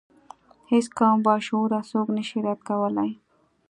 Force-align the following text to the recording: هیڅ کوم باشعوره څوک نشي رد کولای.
هیڅ 0.71 0.85
کوم 0.97 1.17
باشعوره 1.27 1.79
څوک 1.91 2.07
نشي 2.17 2.39
رد 2.45 2.59
کولای. 2.69 3.11